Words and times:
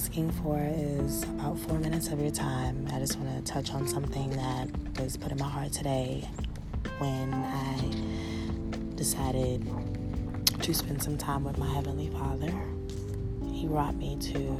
asking 0.00 0.30
for 0.30 0.58
is 0.58 1.24
about 1.24 1.58
four 1.58 1.78
minutes 1.78 2.08
of 2.08 2.18
your 2.18 2.30
time. 2.30 2.88
I 2.90 2.98
just 3.00 3.18
want 3.18 3.44
to 3.44 3.52
touch 3.52 3.74
on 3.74 3.86
something 3.86 4.30
that 4.30 4.66
was 4.98 5.18
put 5.18 5.30
in 5.30 5.36
my 5.36 5.46
heart 5.46 5.72
today 5.72 6.26
when 6.96 7.34
I 7.34 8.94
decided 8.96 9.70
to 10.62 10.72
spend 10.72 11.02
some 11.02 11.18
time 11.18 11.44
with 11.44 11.58
my 11.58 11.68
Heavenly 11.68 12.08
Father. 12.08 12.50
He 13.52 13.66
brought 13.66 13.94
me 13.94 14.16
to 14.32 14.56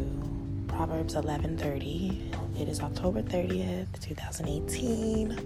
Proverbs 0.68 1.14
11:30. 1.14 2.60
It 2.60 2.68
is 2.68 2.80
October 2.82 3.22
30th, 3.22 3.98
2018, 3.98 5.38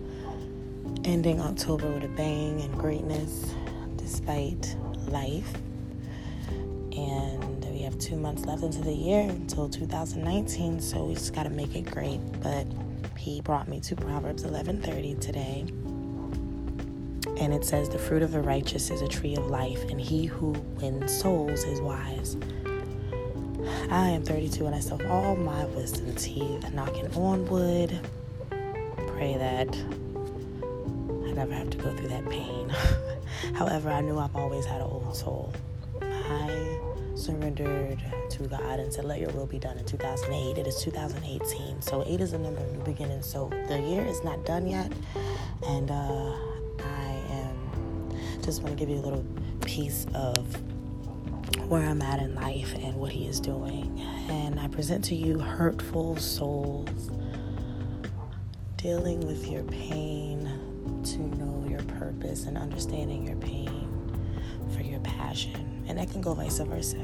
ending 1.04 1.40
October 1.40 1.88
with 1.88 2.02
a 2.02 2.08
bang 2.08 2.60
and 2.62 2.76
greatness 2.76 3.54
despite 3.96 4.74
life. 5.06 5.54
And 6.96 7.53
have 7.84 7.98
two 7.98 8.16
months 8.16 8.44
left 8.44 8.62
into 8.62 8.80
the 8.80 8.92
year 8.92 9.22
until 9.28 9.68
2019, 9.68 10.80
so 10.80 11.04
we 11.04 11.14
just 11.14 11.34
got 11.34 11.44
to 11.44 11.50
make 11.50 11.76
it 11.76 11.90
great. 11.90 12.20
But 12.42 12.66
he 13.16 13.40
brought 13.40 13.68
me 13.68 13.80
to 13.80 13.96
Proverbs 13.96 14.44
11:30 14.44 15.20
today. 15.20 15.64
And 17.38 17.52
it 17.52 17.64
says, 17.64 17.88
The 17.88 17.98
fruit 17.98 18.22
of 18.22 18.32
the 18.32 18.40
righteous 18.40 18.90
is 18.90 19.02
a 19.02 19.08
tree 19.08 19.36
of 19.36 19.46
life, 19.46 19.82
and 19.90 20.00
he 20.00 20.26
who 20.26 20.50
wins 20.80 21.16
souls 21.16 21.64
is 21.64 21.80
wise. 21.80 22.36
I 23.90 24.08
am 24.08 24.22
32 24.22 24.66
and 24.66 24.74
I 24.74 24.80
still 24.80 24.98
have 24.98 25.10
all 25.10 25.36
my 25.36 25.64
wisdom 25.66 26.14
teeth 26.16 26.72
knocking 26.74 27.06
on 27.14 27.46
wood. 27.46 27.98
Pray 29.08 29.36
that 29.36 29.74
I 31.26 31.32
never 31.32 31.54
have 31.54 31.70
to 31.70 31.78
go 31.78 31.94
through 31.96 32.08
that 32.08 32.28
pain. 32.28 32.68
However, 33.54 33.90
I 33.90 34.00
knew 34.00 34.18
I've 34.18 34.34
always 34.36 34.64
had 34.64 34.80
an 34.80 34.88
old 34.88 35.16
soul. 35.16 35.52
I 36.02 36.78
surrendered 37.14 38.02
to 38.30 38.44
God 38.44 38.80
and 38.80 38.92
said, 38.92 39.04
Let 39.04 39.20
your 39.20 39.30
will 39.30 39.46
be 39.46 39.58
done 39.58 39.78
in 39.78 39.84
2008. 39.84 40.58
It 40.58 40.66
is 40.66 40.82
2018. 40.82 41.82
So, 41.82 42.04
eight 42.06 42.20
is 42.20 42.32
a 42.32 42.38
number 42.38 42.60
of 42.60 42.72
new 42.72 42.82
beginnings. 42.82 43.26
So, 43.26 43.50
the 43.68 43.80
year 43.80 44.04
is 44.04 44.22
not 44.24 44.44
done 44.44 44.66
yet. 44.66 44.92
And 45.66 45.90
uh, 45.90 46.34
I 46.80 47.22
am 47.30 48.10
just 48.42 48.62
want 48.62 48.76
to 48.76 48.78
give 48.78 48.88
you 48.88 49.00
a 49.00 49.04
little 49.04 49.24
piece 49.62 50.06
of 50.14 50.56
where 51.68 51.84
I'm 51.84 52.02
at 52.02 52.20
in 52.20 52.34
life 52.34 52.74
and 52.74 52.94
what 52.96 53.12
He 53.12 53.26
is 53.26 53.40
doing. 53.40 54.00
And 54.28 54.60
I 54.60 54.68
present 54.68 55.04
to 55.06 55.14
you 55.14 55.38
hurtful 55.38 56.16
souls 56.16 57.10
dealing 58.76 59.26
with 59.26 59.48
your 59.48 59.62
pain 59.64 60.44
to 61.04 61.18
know 61.38 61.66
your 61.68 61.82
purpose 61.98 62.44
and 62.44 62.58
understanding 62.58 63.26
your 63.26 63.36
pain 63.36 63.93
for 64.74 64.82
your 64.82 65.00
passion. 65.00 65.84
And 65.88 65.98
that 65.98 66.10
can 66.10 66.20
go 66.20 66.34
vice 66.34 66.58
versa. 66.58 66.98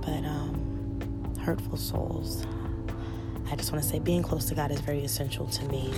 But 0.00 0.24
um, 0.24 1.34
hurtful 1.40 1.76
souls. 1.76 2.46
I 3.50 3.56
just 3.56 3.72
want 3.72 3.82
to 3.82 3.88
say 3.88 3.98
being 3.98 4.22
close 4.22 4.46
to 4.46 4.54
God 4.54 4.70
is 4.70 4.80
very 4.80 5.04
essential 5.04 5.46
to 5.46 5.64
me. 5.66 5.92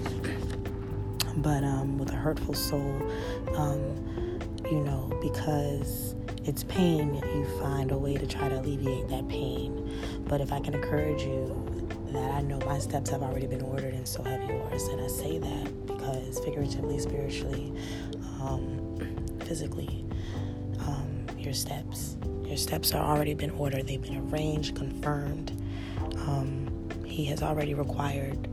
But 1.38 1.64
um, 1.64 1.98
with 1.98 2.10
a 2.10 2.16
hurtful 2.16 2.54
soul, 2.54 3.00
um, 3.56 3.80
you 4.70 4.80
know, 4.80 5.10
because 5.22 6.14
it's 6.44 6.64
pain, 6.64 7.14
you 7.14 7.46
find 7.60 7.90
a 7.92 7.96
way 7.96 8.16
to 8.16 8.26
try 8.26 8.48
to 8.48 8.58
alleviate 8.58 9.08
that 9.08 9.28
pain. 9.28 9.90
But 10.26 10.40
if 10.40 10.52
I 10.52 10.60
can 10.60 10.74
encourage 10.74 11.22
you 11.22 11.88
that 12.12 12.30
I 12.32 12.42
know 12.42 12.58
my 12.66 12.78
steps 12.78 13.10
have 13.10 13.22
already 13.22 13.46
been 13.46 13.62
ordered 13.62 13.94
and 13.94 14.06
so 14.06 14.22
have 14.22 14.42
yours, 14.48 14.82
and 14.88 15.00
I 15.00 15.06
say 15.06 15.38
that 15.38 15.86
because 15.86 16.38
figuratively, 16.40 16.98
spiritually, 16.98 17.72
um, 18.40 18.98
physically, 19.48 20.04
um, 20.80 21.26
your 21.38 21.54
steps, 21.54 22.16
your 22.44 22.58
steps 22.58 22.92
are 22.92 23.02
already 23.02 23.34
been 23.34 23.50
ordered. 23.52 23.86
They've 23.86 24.00
been 24.00 24.30
arranged, 24.30 24.76
confirmed. 24.76 25.50
Um, 26.16 26.68
he 27.06 27.24
has 27.26 27.42
already 27.42 27.74
required 27.74 28.46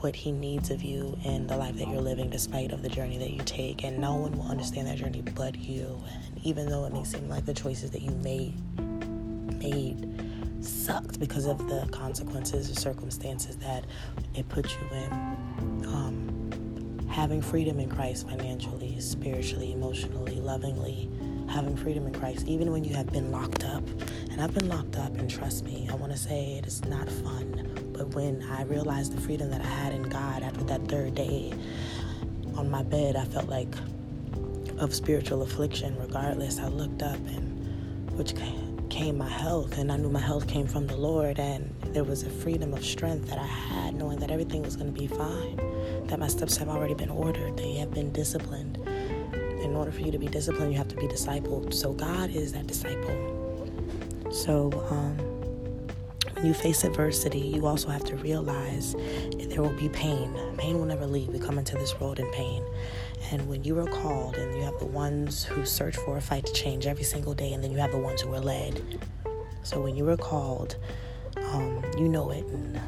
what 0.00 0.14
he 0.14 0.32
needs 0.32 0.70
of 0.70 0.82
you 0.82 1.16
in 1.24 1.46
the 1.46 1.56
life 1.56 1.76
that 1.76 1.88
you're 1.88 2.02
living 2.02 2.28
despite 2.28 2.72
of 2.72 2.82
the 2.82 2.88
journey 2.90 3.16
that 3.16 3.30
you 3.30 3.40
take 3.44 3.84
and 3.84 3.98
no 3.98 4.14
one 4.14 4.32
will 4.32 4.50
understand 4.50 4.86
that 4.86 4.98
journey 4.98 5.22
but 5.34 5.56
you 5.56 5.98
and 6.12 6.38
even 6.44 6.68
though 6.68 6.84
it 6.84 6.92
may 6.92 7.02
seem 7.02 7.26
like 7.26 7.46
the 7.46 7.54
choices 7.54 7.90
that 7.90 8.02
you 8.02 8.10
made 8.16 8.52
made 9.58 10.06
sucked 10.60 11.18
because 11.18 11.46
of 11.46 11.56
the 11.70 11.88
consequences 11.90 12.70
or 12.70 12.74
circumstances 12.74 13.56
that 13.56 13.86
it 14.34 14.46
put 14.50 14.70
you 14.72 14.96
in 14.98 15.12
um, 15.86 16.33
having 17.14 17.40
freedom 17.40 17.78
in 17.78 17.88
christ 17.88 18.28
financially 18.28 18.98
spiritually 19.00 19.72
emotionally 19.72 20.36
lovingly 20.40 21.08
having 21.48 21.76
freedom 21.76 22.06
in 22.06 22.12
christ 22.12 22.46
even 22.48 22.72
when 22.72 22.84
you 22.84 22.94
have 22.94 23.06
been 23.12 23.30
locked 23.30 23.64
up 23.64 23.84
and 24.30 24.40
i've 24.40 24.54
been 24.54 24.68
locked 24.68 24.96
up 24.96 25.14
and 25.16 25.30
trust 25.30 25.64
me 25.64 25.88
i 25.90 25.94
want 25.94 26.10
to 26.10 26.18
say 26.18 26.54
it 26.54 26.66
is 26.66 26.84
not 26.86 27.08
fun 27.08 27.74
but 27.94 28.12
when 28.12 28.42
I 28.42 28.62
realized 28.64 29.16
the 29.16 29.20
freedom 29.20 29.50
that 29.50 29.60
I 29.60 29.68
had 29.68 29.92
in 29.92 30.02
God 30.02 30.42
after 30.42 30.64
that 30.64 30.88
third 30.88 31.14
day 31.14 31.54
on 32.56 32.68
my 32.68 32.82
bed, 32.82 33.14
I 33.14 33.24
felt 33.24 33.48
like 33.48 33.72
of 34.78 34.92
spiritual 34.92 35.42
affliction. 35.42 35.96
Regardless, 35.98 36.58
I 36.58 36.66
looked 36.66 37.02
up 37.02 37.14
and 37.14 38.10
which 38.18 38.34
came 38.34 38.73
my 38.94 39.28
health, 39.28 39.76
and 39.76 39.90
I 39.90 39.96
knew 39.96 40.08
my 40.08 40.20
health 40.20 40.46
came 40.46 40.66
from 40.66 40.86
the 40.86 40.96
Lord, 40.96 41.38
and 41.40 41.74
there 41.92 42.04
was 42.04 42.22
a 42.22 42.30
freedom 42.30 42.72
of 42.72 42.84
strength 42.84 43.28
that 43.28 43.38
I 43.38 43.46
had, 43.46 43.94
knowing 43.94 44.18
that 44.20 44.30
everything 44.30 44.62
was 44.62 44.76
going 44.76 44.92
to 44.92 44.98
be 44.98 45.08
fine, 45.08 45.56
that 46.06 46.18
my 46.18 46.28
steps 46.28 46.56
have 46.58 46.68
already 46.68 46.94
been 46.94 47.10
ordered, 47.10 47.56
they 47.56 47.74
have 47.74 47.92
been 47.92 48.12
disciplined. 48.12 48.78
In 49.62 49.74
order 49.74 49.90
for 49.90 50.00
you 50.00 50.12
to 50.12 50.18
be 50.18 50.28
disciplined, 50.28 50.72
you 50.72 50.78
have 50.78 50.88
to 50.88 50.96
be 50.96 51.08
discipled. 51.08 51.74
So 51.74 51.92
God 51.92 52.30
is 52.30 52.52
that 52.52 52.66
disciple. 52.66 54.30
So, 54.30 54.70
um, 54.90 55.33
you 56.44 56.54
face 56.54 56.84
adversity, 56.84 57.40
you 57.40 57.66
also 57.66 57.88
have 57.88 58.04
to 58.04 58.16
realize 58.16 58.94
there 59.48 59.62
will 59.62 59.76
be 59.78 59.88
pain. 59.88 60.34
Pain 60.56 60.78
will 60.78 60.86
never 60.86 61.06
leave. 61.06 61.28
We 61.28 61.38
come 61.38 61.58
into 61.58 61.76
this 61.76 61.98
world 62.00 62.18
in 62.18 62.30
pain. 62.32 62.64
And 63.30 63.48
when 63.48 63.64
you 63.64 63.78
are 63.78 63.86
called, 63.86 64.36
and 64.36 64.56
you 64.56 64.62
have 64.62 64.78
the 64.78 64.86
ones 64.86 65.44
who 65.44 65.64
search 65.64 65.96
for 65.96 66.16
a 66.16 66.20
fight 66.20 66.46
to 66.46 66.52
change 66.52 66.86
every 66.86 67.04
single 67.04 67.34
day, 67.34 67.52
and 67.52 67.62
then 67.62 67.70
you 67.70 67.78
have 67.78 67.92
the 67.92 67.98
ones 67.98 68.20
who 68.20 68.32
are 68.34 68.40
led. 68.40 69.00
So 69.62 69.80
when 69.80 69.96
you 69.96 70.08
are 70.10 70.16
called, 70.16 70.76
um, 71.36 71.82
you 71.96 72.08
know 72.08 72.30
it. 72.30 72.44
And 72.44 72.80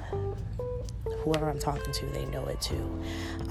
whoever 1.27 1.51
I'm 1.51 1.59
talking 1.59 1.93
to, 1.93 2.07
they 2.07 2.25
know 2.27 2.47
it 2.47 2.61
too. 2.61 3.03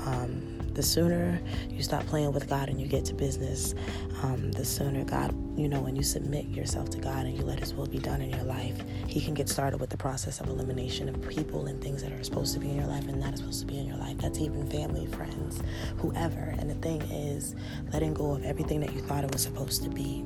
Um, 0.05 0.55
the 0.73 0.81
sooner 0.81 1.41
you 1.69 1.83
stop 1.83 2.05
playing 2.05 2.31
with 2.31 2.47
God 2.47 2.69
and 2.69 2.79
you 2.79 2.87
get 2.87 3.03
to 3.05 3.13
business, 3.13 3.75
um, 4.23 4.51
the 4.53 4.63
sooner 4.63 5.03
God, 5.03 5.35
you 5.59 5.67
know, 5.67 5.81
when 5.81 5.93
you 5.93 6.03
submit 6.03 6.47
yourself 6.47 6.89
to 6.91 6.99
God 6.99 7.25
and 7.25 7.37
you 7.37 7.43
let 7.43 7.59
His 7.59 7.73
will 7.73 7.85
be 7.85 7.99
done 7.99 8.21
in 8.21 8.29
your 8.29 8.43
life, 8.43 8.81
He 9.07 9.19
can 9.19 9.33
get 9.33 9.49
started 9.49 9.81
with 9.81 9.89
the 9.89 9.97
process 9.97 10.39
of 10.39 10.47
elimination 10.47 11.09
of 11.09 11.21
people 11.27 11.65
and 11.65 11.81
things 11.81 12.01
that 12.01 12.13
are 12.13 12.23
supposed 12.23 12.53
to 12.53 12.59
be 12.61 12.69
in 12.69 12.77
your 12.77 12.87
life 12.87 13.07
and 13.09 13.19
not 13.19 13.37
supposed 13.37 13.59
to 13.59 13.65
be 13.65 13.77
in 13.77 13.87
your 13.87 13.97
life. 13.97 14.17
That's 14.19 14.39
even 14.39 14.65
family, 14.69 15.05
friends, 15.07 15.61
whoever. 15.97 16.55
And 16.57 16.69
the 16.69 16.75
thing 16.75 17.01
is, 17.03 17.55
letting 17.91 18.13
go 18.13 18.35
of 18.35 18.45
everything 18.45 18.79
that 18.81 18.93
you 18.93 19.01
thought 19.01 19.25
it 19.25 19.33
was 19.33 19.43
supposed 19.43 19.83
to 19.83 19.89
be 19.89 20.23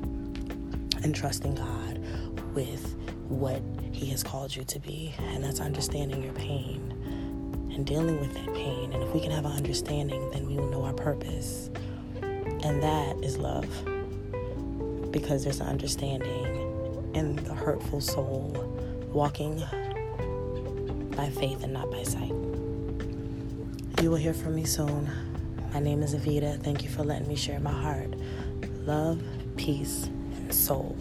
and 1.02 1.14
trusting 1.14 1.56
God 1.56 1.98
with 2.54 2.96
what 3.28 3.60
He 3.90 4.06
has 4.06 4.22
called 4.22 4.54
you 4.54 4.62
to 4.64 4.78
be. 4.78 5.12
And 5.18 5.42
that's 5.42 5.60
understanding 5.60 6.22
your 6.22 6.32
pain 6.34 6.96
and 7.72 7.86
dealing 7.86 8.20
with 8.20 8.34
that 8.34 8.54
pain. 8.54 8.92
And 8.92 9.02
if 9.02 9.14
we 9.14 9.20
can 9.20 9.30
have 9.30 9.44
an 9.44 9.52
understanding, 9.52 10.30
then 10.30 10.46
we 10.46 10.56
will 10.56 10.70
know 10.70 10.84
our 10.84 10.92
purpose. 10.92 11.70
And 12.22 12.82
that 12.82 13.16
is 13.22 13.38
love. 13.38 13.68
Because 15.10 15.44
there's 15.44 15.60
an 15.60 15.66
understanding 15.66 17.10
in 17.14 17.36
the 17.36 17.54
hurtful 17.54 18.00
soul 18.00 18.52
walking 19.12 19.58
by 21.16 21.28
faith 21.30 21.62
and 21.64 21.72
not 21.72 21.90
by 21.90 22.02
sight. 22.02 22.32
You 24.02 24.10
will 24.10 24.16
hear 24.16 24.34
from 24.34 24.54
me 24.54 24.64
soon. 24.64 25.10
My 25.74 25.80
name 25.80 26.02
is 26.02 26.14
Avita. 26.14 26.62
Thank 26.62 26.82
you 26.82 26.90
for 26.90 27.04
letting 27.04 27.28
me 27.28 27.36
share 27.36 27.60
my 27.60 27.72
heart. 27.72 28.14
Love, 28.86 29.22
peace, 29.56 30.04
and 30.36 30.54
soul. 30.54 30.96